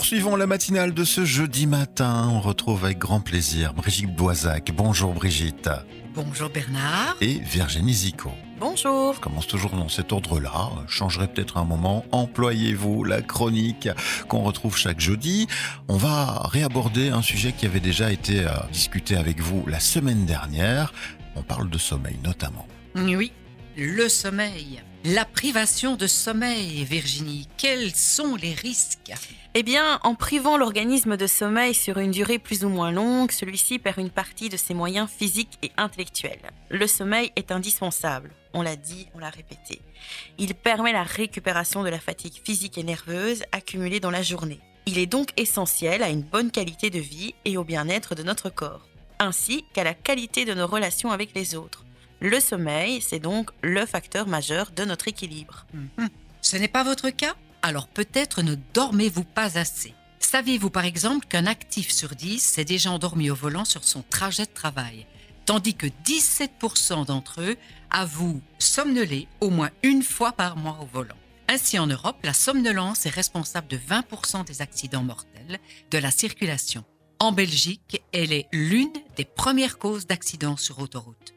[0.00, 2.30] poursuivons la matinale de ce jeudi matin.
[2.32, 4.72] On retrouve avec grand plaisir Brigitte Boisac.
[4.74, 5.68] Bonjour Brigitte.
[6.14, 7.18] Bonjour Bernard.
[7.20, 8.30] Et Virginie Zico.
[8.58, 9.12] Bonjour.
[9.12, 10.70] Je commence toujours dans cet ordre-là.
[10.88, 12.06] Changerai peut-être un moment.
[12.12, 13.90] Employez-vous la chronique
[14.26, 15.48] qu'on retrouve chaque jeudi.
[15.88, 20.24] On va réaborder un sujet qui avait déjà été euh, discuté avec vous la semaine
[20.24, 20.94] dernière.
[21.36, 22.66] On parle de sommeil notamment.
[22.96, 23.32] Oui,
[23.80, 24.82] le sommeil.
[25.04, 27.48] La privation de sommeil, Virginie.
[27.56, 29.10] Quels sont les risques?
[29.54, 33.78] Eh bien, en privant l'organisme de sommeil sur une durée plus ou moins longue, celui-ci
[33.78, 36.50] perd une partie de ses moyens physiques et intellectuels.
[36.68, 38.32] Le sommeil est indispensable.
[38.52, 39.80] On l'a dit, on l'a répété.
[40.36, 44.60] Il permet la récupération de la fatigue physique et nerveuse accumulée dans la journée.
[44.84, 48.50] Il est donc essentiel à une bonne qualité de vie et au bien-être de notre
[48.50, 48.86] corps,
[49.18, 51.84] ainsi qu'à la qualité de nos relations avec les autres.
[52.20, 55.66] Le sommeil, c'est donc le facteur majeur de notre équilibre.
[55.72, 56.08] Mhm.
[56.42, 57.34] Ce n'est pas votre cas?
[57.62, 59.94] Alors peut-être ne dormez-vous pas assez.
[60.18, 64.44] Saviez-vous par exemple qu'un actif sur 10 s'est déjà endormi au volant sur son trajet
[64.44, 65.06] de travail,
[65.46, 67.56] tandis que 17% d'entre eux
[67.90, 71.16] avouent somnoler au moins une fois par mois au volant.
[71.48, 75.58] Ainsi en Europe, la somnolence est responsable de 20% des accidents mortels
[75.90, 76.84] de la circulation.
[77.18, 81.34] En Belgique, elle est l'une des premières causes d'accidents sur autoroute.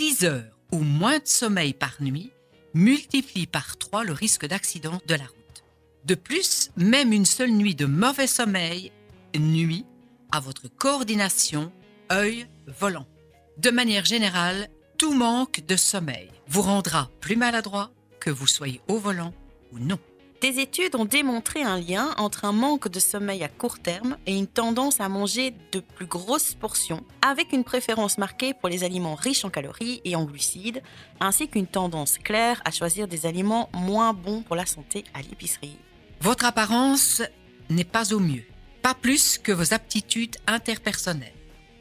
[0.00, 2.32] 6 heures ou moins de sommeil par nuit
[2.72, 5.64] multiplie par 3 le risque d'accident de la route.
[6.06, 8.92] De plus, même une seule nuit de mauvais sommeil
[9.38, 9.84] nuit
[10.32, 11.70] à votre coordination
[12.10, 13.06] œil-volant.
[13.58, 17.90] De manière générale, tout manque de sommeil vous rendra plus maladroit
[18.20, 19.34] que vous soyez au volant
[19.70, 19.98] ou non.
[20.40, 24.34] Des études ont démontré un lien entre un manque de sommeil à court terme et
[24.34, 29.16] une tendance à manger de plus grosses portions, avec une préférence marquée pour les aliments
[29.16, 30.82] riches en calories et en glucides,
[31.20, 35.76] ainsi qu'une tendance claire à choisir des aliments moins bons pour la santé à l'épicerie.
[36.22, 37.20] Votre apparence
[37.68, 38.44] n'est pas au mieux,
[38.80, 41.34] pas plus que vos aptitudes interpersonnelles.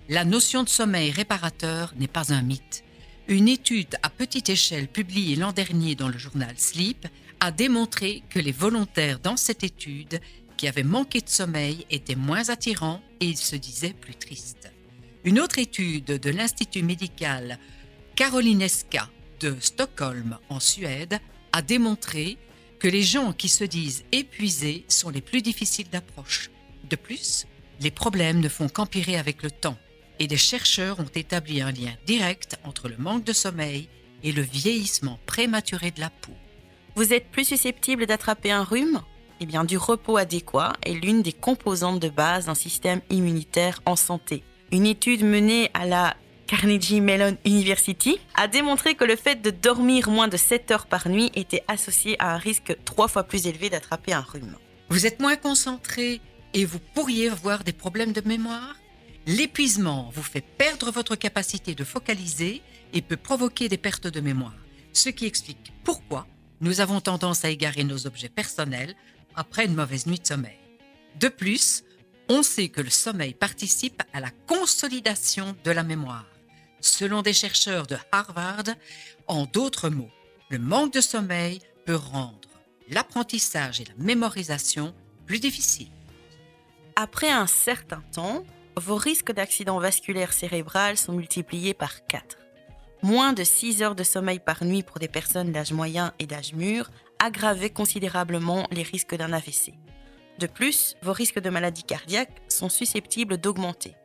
[0.10, 2.84] La notion de sommeil réparateur n'est pas un mythe.
[3.30, 7.06] Une étude à petite échelle publiée l'an dernier dans le journal Sleep
[7.40, 10.20] a démontré que les volontaires dans cette étude
[10.58, 14.72] qui avaient manqué de sommeil étaient moins attirants et ils se disaient plus tristes.
[15.26, 17.60] Une autre étude de l'Institut médical
[18.16, 19.08] Karolinska
[19.42, 21.20] de Stockholm en Suède
[21.52, 22.40] a démontré
[22.80, 26.50] que les gens qui se disent épuisés sont les plus difficiles d'approche.
[26.90, 27.46] De plus,
[27.80, 29.78] les problèmes ne font qu'empirer avec le temps
[30.20, 33.90] et des chercheurs ont établi un lien direct entre le manque de sommeil
[34.24, 36.34] et le vieillissement prématuré de la peau.
[36.96, 39.02] Vous êtes plus susceptible d'attraper un rhume?
[39.40, 43.96] Eh bien, du repos adéquat est l'une des composantes de base d'un système immunitaire en
[43.96, 44.44] santé.
[44.72, 46.16] Une étude menée à la
[46.46, 51.08] Carnegie Mellon University a démontré que le fait de dormir moins de 7 heures par
[51.08, 54.58] nuit était associé à un risque trois fois plus élevé d'attraper un rhume.
[54.90, 56.20] Vous êtes moins concentré
[56.54, 58.76] et vous pourriez avoir des problèmes de mémoire?
[59.30, 62.64] L'épuisement vous fait perdre votre capacité de focaliser
[62.94, 64.58] et peut provoquer des pertes de mémoire,
[64.92, 66.26] ce qui explique pourquoi
[66.62, 68.96] nous avons tendance à égarer nos objets personnels
[69.36, 70.58] après une mauvaise nuit de sommeil.
[71.20, 71.84] De plus,
[72.28, 76.26] on sait que le sommeil participe à la consolidation de la mémoire.
[76.80, 78.64] Selon des chercheurs de Harvard,
[79.28, 80.10] en d'autres mots,
[80.50, 82.50] le manque de sommeil peut rendre
[82.90, 84.96] l'apprentissage et la mémorisation
[85.28, 85.92] plus difficiles.
[86.96, 88.44] Après un certain temps,
[88.80, 92.38] vos risques d'accident vasculaire cérébral sont multipliés par 4.
[93.04, 96.54] Moins de 6 heures de sommeil par nuit pour des personnes d'âge moyen et d'âge
[96.54, 96.90] mûr
[97.20, 99.74] aggravait considérablement les risques d'un AVC.
[100.40, 103.96] De plus, vos risques de maladie cardiaque sont susceptibles d'augmenter.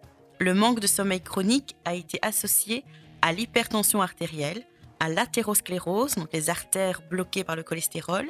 [0.40, 2.84] Le manque de sommeil chronique a été associé
[3.22, 4.64] à l'hypertension artérielle,
[4.98, 8.28] à l'athérosclérose, donc les artères bloquées par le cholestérol,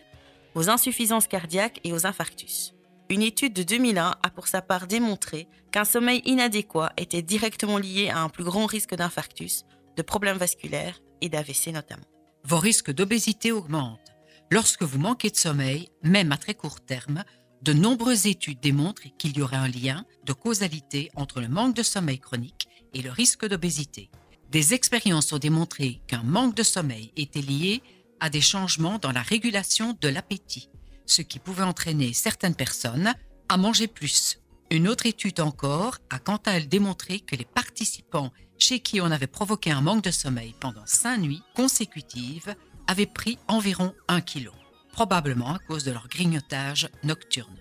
[0.55, 2.75] aux insuffisances cardiaques et aux infarctus.
[3.11, 8.09] Une étude de 2001 a pour sa part démontré qu'un sommeil inadéquat était directement lié
[8.09, 9.65] à un plus grand risque d'infarctus,
[9.97, 12.07] de problèmes vasculaires et d'AVC notamment.
[12.45, 14.15] Vos risques d'obésité augmentent.
[14.51, 17.25] Lorsque vous manquez de sommeil, même à très court terme,
[17.61, 21.83] de nombreuses études démontrent qu'il y aurait un lien de causalité entre le manque de
[21.83, 24.11] sommeil chronique et le risque d'obésité.
[24.51, 27.83] Des expériences ont démontré qu'un manque de sommeil était lié
[28.21, 30.71] à des changements dans la régulation de l'appétit,
[31.07, 33.15] ce qui pouvait entraîner certaines personnes
[33.49, 34.41] à manger plus.
[34.71, 39.11] Une autre étude encore a quant à elle démontré que les participants chez qui on
[39.11, 42.55] avait provoqué un manque de sommeil pendant cinq nuits consécutives
[42.87, 44.53] avaient pris environ un kilo,
[44.93, 47.57] probablement à cause de leur grignotage nocturne.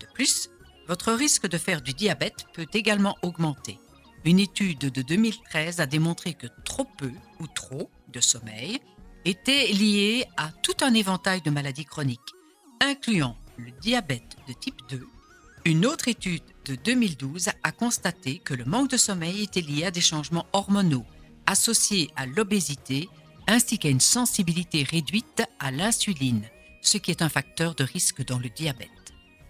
[0.00, 0.48] De plus,
[0.86, 3.78] votre risque de faire du diabète peut également augmenter.
[4.24, 8.78] Une étude de 2013 a démontré que trop peu ou trop de sommeil
[9.24, 12.34] était lié à tout un éventail de maladies chroniques,
[12.80, 15.06] incluant le diabète de type 2,
[15.64, 19.90] Une autre étude de 2012 a constaté que le manque de sommeil était lié à
[19.90, 21.04] des changements hormonaux
[21.46, 23.08] associés à l'obésité
[23.46, 26.44] ainsi qu'à une sensibilité réduite à l'insuline,
[26.82, 28.88] ce qui est un facteur de risque dans le diabète.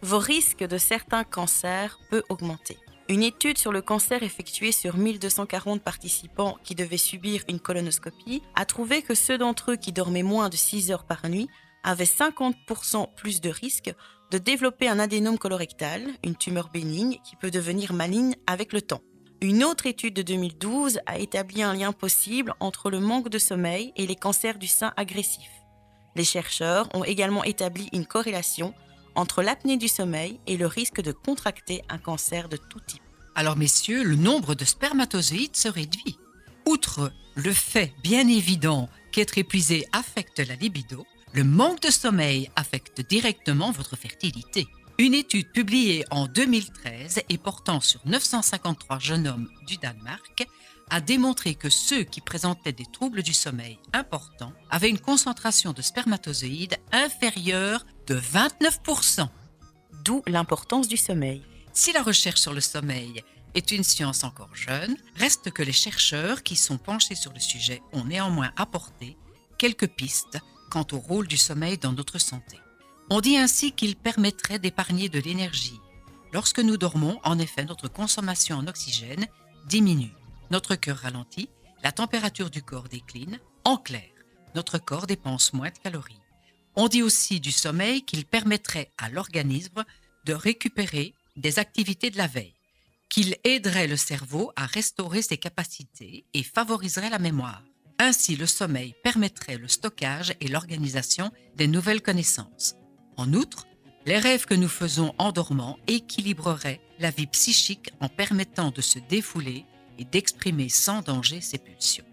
[0.02, 2.78] Vos risques de certains cancers peuvent augmenter.
[3.08, 8.64] Une étude sur le cancer effectuée sur 1240 participants qui devaient subir une colonoscopie a
[8.64, 11.48] trouvé que ceux d'entre eux qui dormaient moins de 6 heures par nuit
[11.82, 13.94] avaient 50% plus de risques
[14.30, 19.00] de développer un adénome colorectal, une tumeur bénigne qui peut devenir maligne avec le temps.
[19.40, 23.92] Une autre étude de 2012 a établi un lien possible entre le manque de sommeil
[23.96, 25.62] et les cancers du sein agressifs.
[26.16, 28.74] Les chercheurs ont également établi une corrélation
[29.14, 33.02] entre l'apnée du sommeil et le risque de contracter un cancer de tout type.
[33.34, 36.18] Alors messieurs, le nombre de spermatozoïdes se réduit.
[36.66, 43.00] Outre le fait bien évident qu'être épuisé affecte la libido, le manque de sommeil affecte
[43.08, 44.66] directement votre fertilité.
[44.98, 50.46] Une étude publiée en 2013 et portant sur 953 jeunes hommes du Danemark
[50.90, 55.82] a démontré que ceux qui présentaient des troubles du sommeil importants avaient une concentration de
[55.82, 59.28] spermatozoïdes inférieure de 29%.
[60.04, 61.42] D'où l'importance du sommeil.
[61.72, 63.22] Si la recherche sur le sommeil
[63.54, 67.82] est une science encore jeune, reste que les chercheurs qui sont penchés sur le sujet
[67.92, 69.16] ont néanmoins apporté
[69.58, 70.38] quelques pistes
[70.70, 72.58] quant au rôle du sommeil dans notre santé.
[73.10, 75.80] On dit ainsi qu'il permettrait d'épargner de l'énergie.
[76.32, 79.26] Lorsque nous dormons, en effet, notre consommation en oxygène
[79.66, 80.12] diminue.
[80.50, 81.48] Notre cœur ralentit,
[81.82, 83.38] la température du corps décline.
[83.64, 84.08] En clair,
[84.54, 86.20] notre corps dépense moins de calories.
[86.76, 89.84] On dit aussi du sommeil qu'il permettrait à l'organisme
[90.24, 92.54] de récupérer des activités de la veille,
[93.08, 97.62] qu'il aiderait le cerveau à restaurer ses capacités et favoriserait la mémoire.
[97.98, 102.76] Ainsi, le sommeil permettrait le stockage et l'organisation des nouvelles connaissances.
[103.16, 103.66] En outre,
[104.06, 108.98] les rêves que nous faisons en dormant équilibreraient la vie psychique en permettant de se
[109.08, 109.64] défouler
[109.98, 112.04] et d'exprimer sans danger ses pulsions.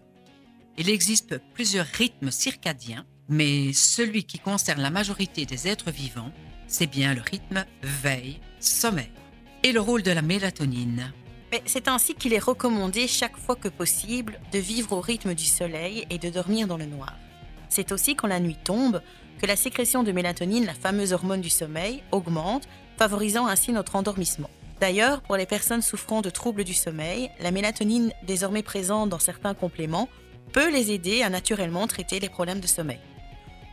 [0.76, 6.32] Il existe plusieurs rythmes circadiens mais celui qui concerne la majorité des êtres vivants,
[6.68, 9.10] c'est bien le rythme veille-sommeil
[9.62, 11.12] et le rôle de la mélatonine.
[11.64, 16.06] C'est ainsi qu'il est recommandé chaque fois que possible de vivre au rythme du soleil
[16.10, 17.14] et de dormir dans le noir.
[17.68, 19.00] C'est aussi quand la nuit tombe
[19.40, 24.50] que la sécrétion de mélatonine, la fameuse hormone du sommeil, augmente, favorisant ainsi notre endormissement.
[24.80, 29.54] D'ailleurs, pour les personnes souffrant de troubles du sommeil, la mélatonine désormais présente dans certains
[29.54, 30.08] compléments
[30.52, 33.00] peut les aider à naturellement traiter les problèmes de sommeil.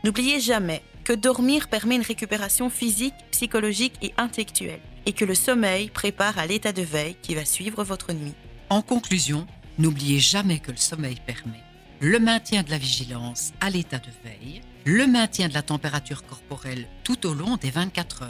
[0.03, 5.89] N'oubliez jamais que dormir permet une récupération physique, psychologique et intellectuelle, et que le sommeil
[5.89, 8.33] prépare à l'état de veille qui va suivre votre nuit.
[8.69, 9.45] En conclusion,
[9.77, 11.63] n'oubliez jamais que le sommeil permet
[12.03, 16.85] le maintien de la vigilance à l'état de veille, le maintien de la température corporelle
[17.05, 18.29] tout au long des 24 heures,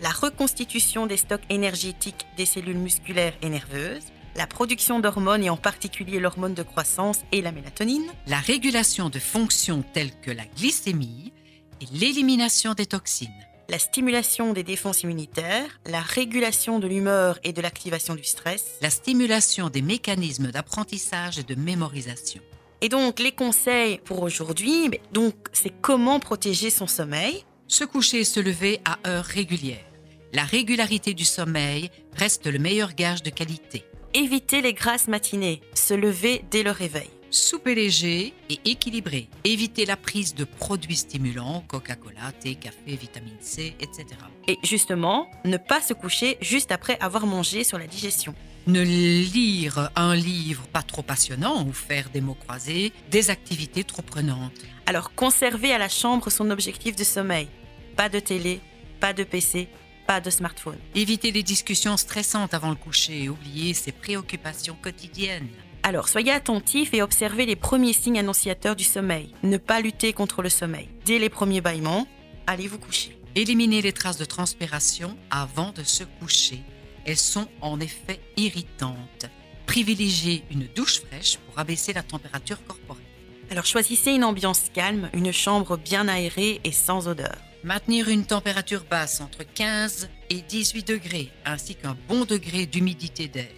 [0.00, 5.58] la reconstitution des stocks énergétiques des cellules musculaires et nerveuses, la production d'hormones et en
[5.58, 11.34] particulier l'hormone de croissance et la mélatonine, la régulation de fonctions telles que la glycémie
[11.82, 13.28] et l'élimination des toxines,
[13.68, 18.90] la stimulation des défenses immunitaires, la régulation de l'humeur et de l'activation du stress, la
[18.90, 22.42] stimulation des mécanismes d'apprentissage et de mémorisation.
[22.80, 28.24] Et donc les conseils pour aujourd'hui, donc c'est comment protéger son sommeil, se coucher et
[28.24, 29.86] se lever à heures régulières.
[30.32, 33.84] La régularité du sommeil reste le meilleur gage de qualité.
[34.14, 37.10] Éviter les grasses matinées, se lever dès le réveil.
[37.32, 39.26] Souper léger et équilibré.
[39.44, 44.04] Éviter la prise de produits stimulants, Coca-Cola, thé, café, vitamine C, etc.
[44.48, 48.34] Et justement, ne pas se coucher juste après avoir mangé sur la digestion.
[48.66, 54.02] Ne lire un livre pas trop passionnant ou faire des mots croisés, des activités trop
[54.02, 54.52] prenantes.
[54.84, 57.48] Alors conservez à la chambre son objectif de sommeil.
[57.96, 58.60] Pas de télé,
[59.00, 59.68] pas de PC,
[60.06, 60.78] pas de smartphone.
[60.94, 65.48] Évitez les discussions stressantes avant le coucher et oubliez ses préoccupations quotidiennes.
[65.84, 69.34] Alors, soyez attentifs et observez les premiers signes annonciateurs du sommeil.
[69.42, 70.88] Ne pas lutter contre le sommeil.
[71.04, 72.06] Dès les premiers bâillements,
[72.46, 73.18] allez vous coucher.
[73.34, 76.60] Éliminez les traces de transpiration avant de se coucher.
[77.04, 79.26] Elles sont en effet irritantes.
[79.66, 83.04] Privilégiez une douche fraîche pour abaisser la température corporelle.
[83.50, 87.36] Alors choisissez une ambiance calme, une chambre bien aérée et sans odeur.
[87.64, 93.48] Maintenir une température basse entre 15 et 18 degrés, ainsi qu'un bon degré d'humidité d'air.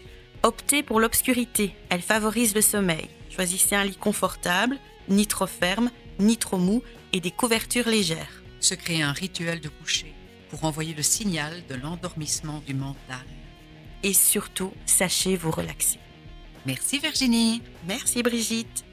[0.45, 3.09] Optez pour l'obscurité, elle favorise le sommeil.
[3.31, 6.83] Choisissez un lit confortable, ni trop ferme, ni trop mou,
[7.15, 8.43] et des couvertures légères.
[8.61, 10.13] Se créer un rituel de coucher
[10.51, 13.25] pour envoyer le signal de l'endormissement du mental.
[14.03, 15.99] Et surtout, sachez vous relaxer.
[16.67, 17.63] Merci Virginie.
[17.89, 18.85] Merci Brigitte.